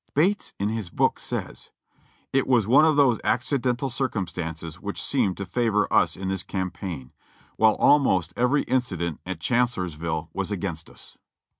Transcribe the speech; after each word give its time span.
Bates, 0.15 0.53
in 0.59 0.69
his 0.69 0.89
book, 0.89 1.19
says: 1.19 1.69
"It 2.33 2.47
was 2.47 2.65
one 2.65 2.85
of 2.85 2.95
those 2.95 3.19
accidental 3.23 3.91
circumstances 3.91 4.81
which 4.81 4.99
seemed 4.99 5.37
to 5.37 5.45
favor 5.45 5.87
us 5.93 6.17
in 6.17 6.27
this 6.29 6.41
campaign, 6.41 7.13
while 7.55 7.75
almost 7.75 8.33
every 8.35 8.63
incident 8.63 9.19
at 9.27 9.39
Chan 9.39 9.67
cellorsville 9.67 10.29
was 10.33 10.49
agfainst 10.49 10.89
us." 10.89 11.17